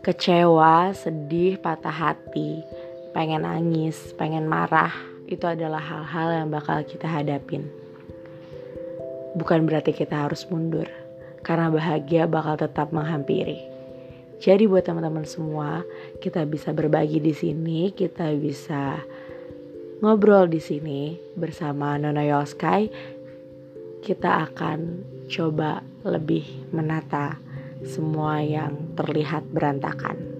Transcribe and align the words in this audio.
Kecewa, 0.00 0.96
sedih, 0.96 1.60
patah 1.60 1.92
hati, 1.92 2.64
pengen 3.12 3.44
nangis, 3.44 4.16
pengen 4.16 4.48
marah, 4.48 4.96
itu 5.28 5.44
adalah 5.44 5.76
hal-hal 5.76 6.40
yang 6.40 6.48
bakal 6.48 6.80
kita 6.88 7.04
hadapin. 7.04 7.68
Bukan 9.36 9.68
berarti 9.68 9.92
kita 9.92 10.24
harus 10.24 10.48
mundur, 10.48 10.88
karena 11.44 11.68
bahagia 11.68 12.24
bakal 12.24 12.56
tetap 12.56 12.96
menghampiri. 12.96 13.60
Jadi 14.40 14.64
buat 14.64 14.88
teman-teman 14.88 15.28
semua, 15.28 15.84
kita 16.24 16.48
bisa 16.48 16.72
berbagi 16.72 17.20
di 17.20 17.36
sini, 17.36 17.92
kita 17.92 18.32
bisa 18.40 19.04
ngobrol 20.00 20.48
di 20.48 20.64
sini 20.64 21.12
bersama 21.36 22.00
Nona 22.00 22.24
Yoskai. 22.24 22.88
Kita 24.00 24.48
akan 24.48 24.78
coba 25.28 25.84
lebih 26.08 26.72
menata 26.72 27.49
semua 27.84 28.40
yang 28.44 28.96
terlihat 28.96 29.48
berantakan. 29.52 30.39